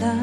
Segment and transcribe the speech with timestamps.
[0.00, 0.21] love.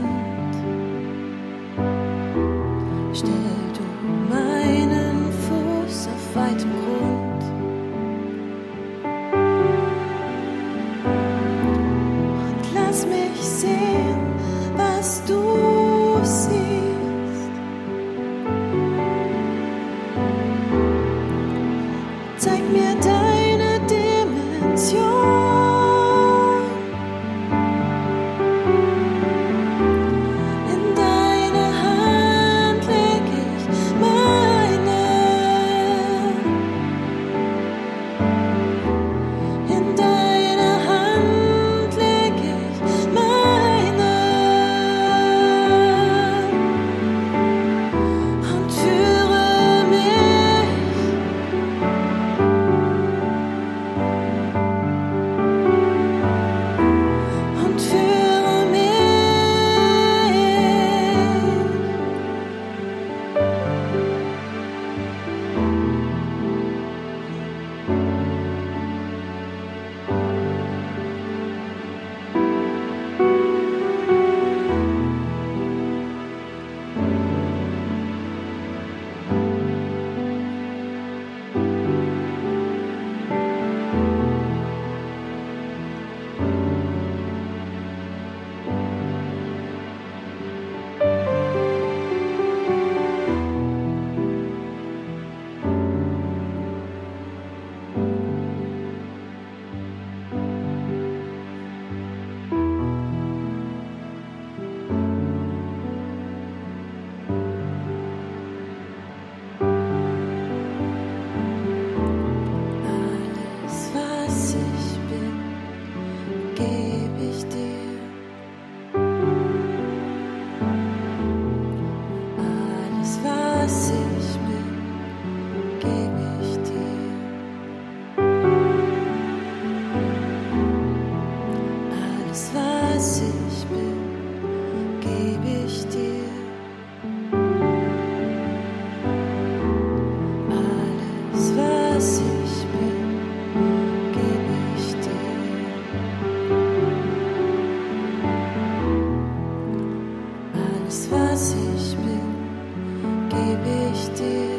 [153.63, 154.58] bist.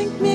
[0.00, 0.29] Schenk mir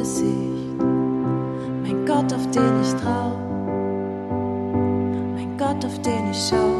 [0.00, 0.78] Gesicht.
[1.82, 3.36] Mein Gott, auf den ich trau,
[5.34, 6.79] mein Gott, auf den ich schau.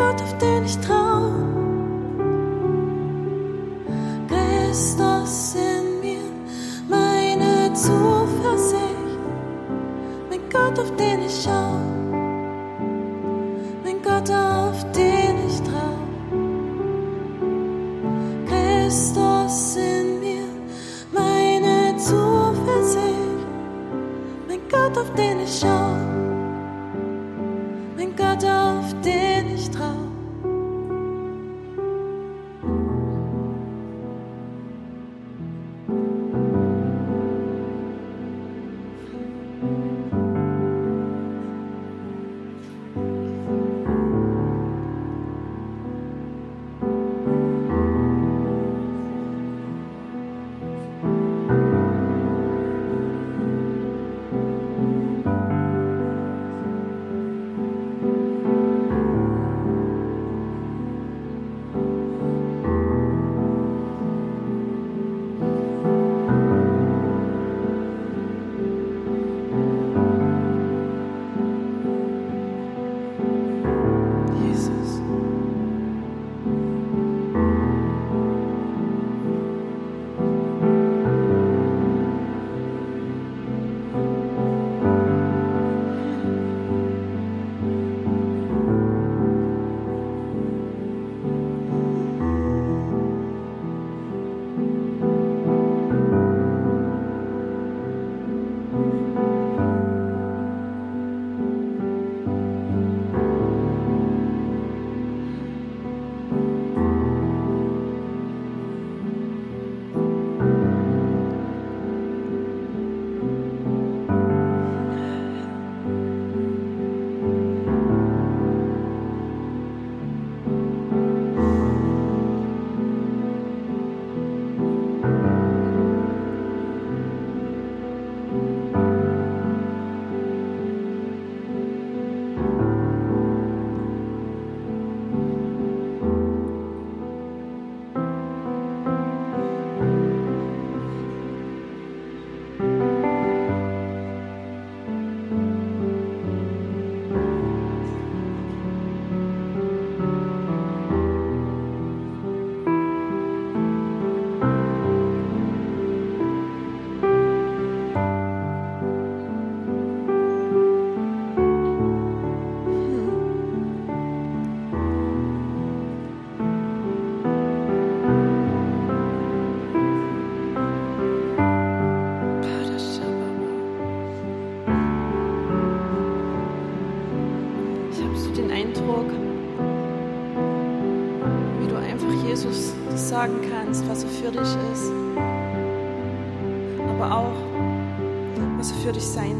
[0.00, 1.28] Gott, auf den ich trau.
[4.28, 6.24] Christus in mir,
[6.88, 8.80] meine Zuversicht,
[10.30, 11.99] mein Gott, auf den ich schaue.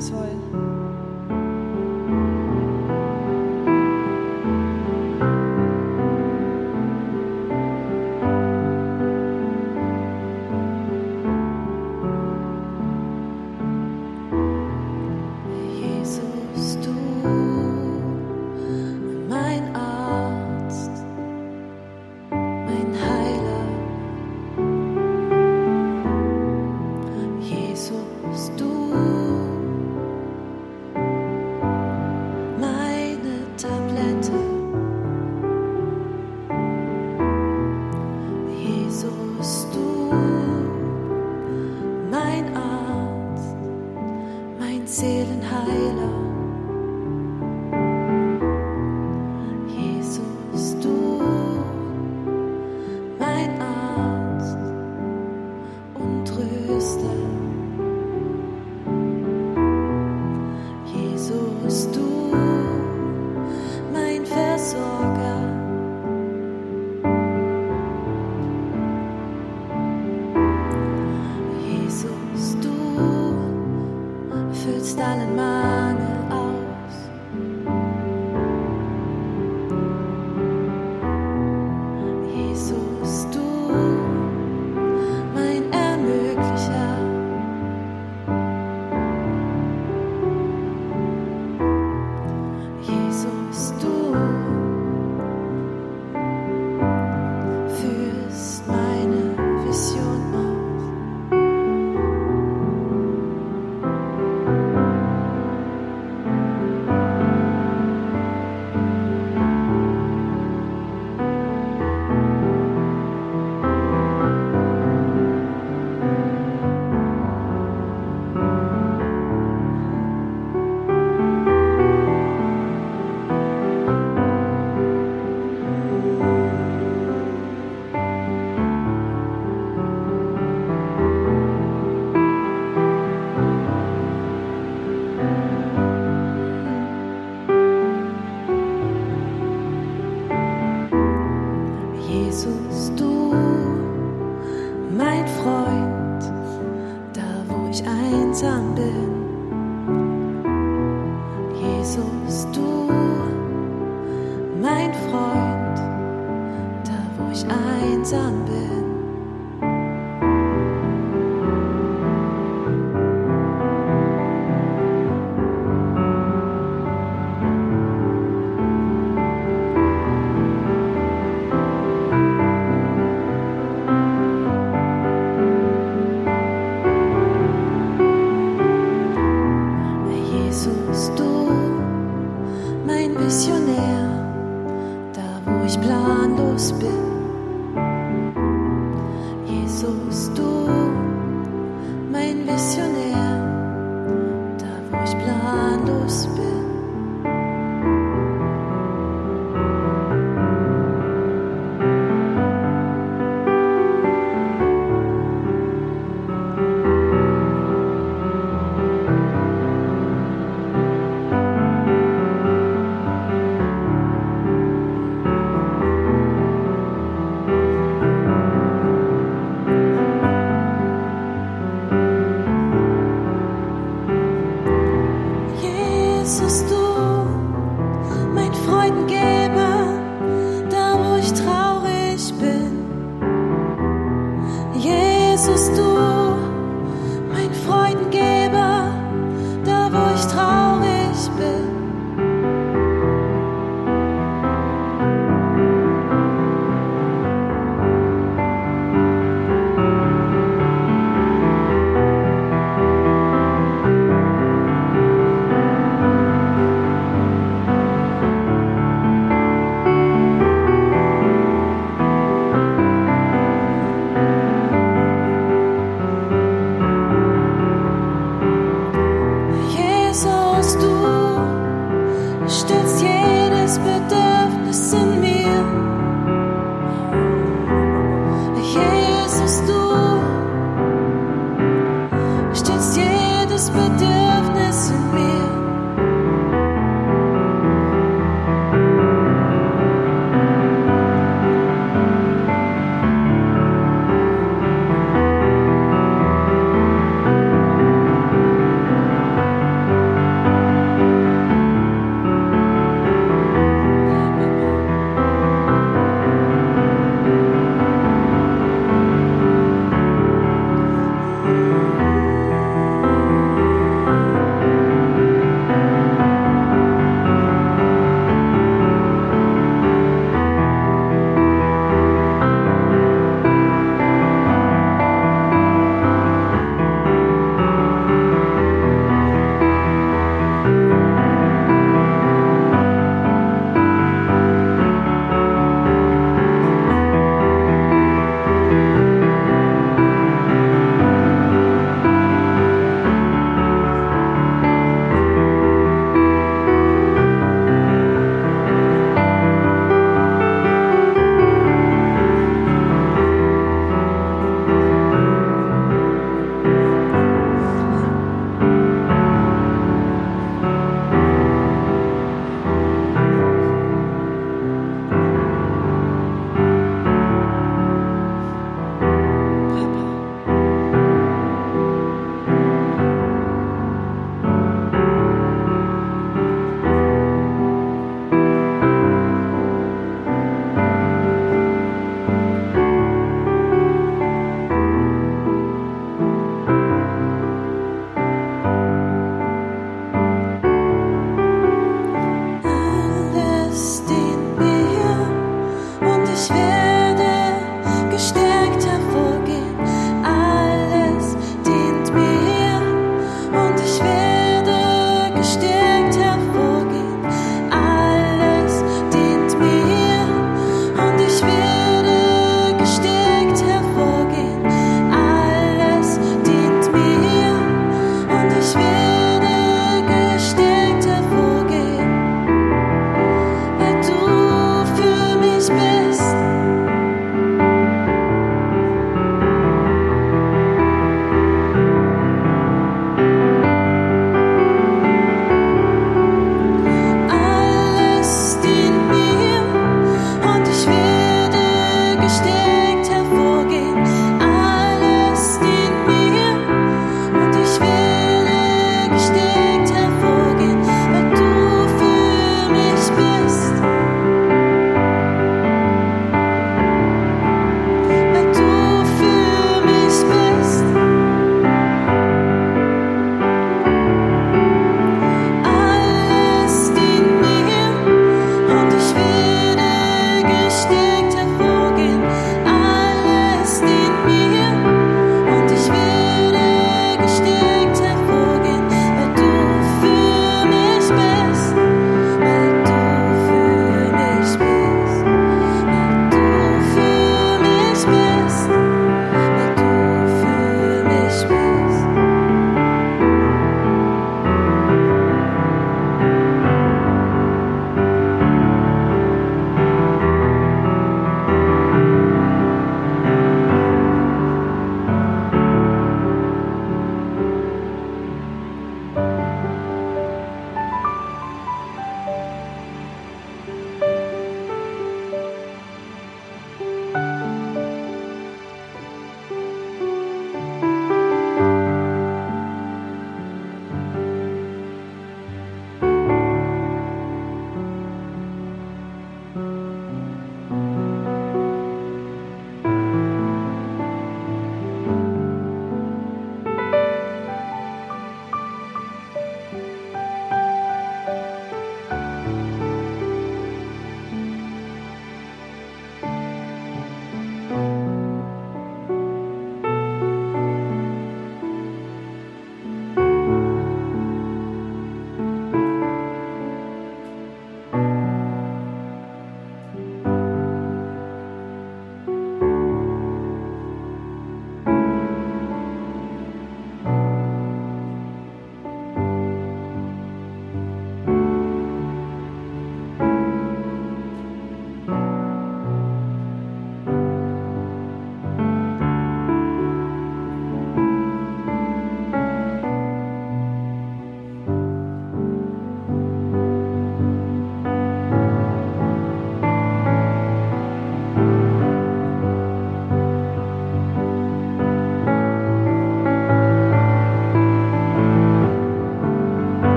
[0.00, 0.67] Soil.